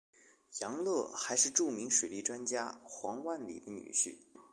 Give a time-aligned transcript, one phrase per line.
[0.61, 4.15] 杨乐还是著名水利专家黄万里的女婿。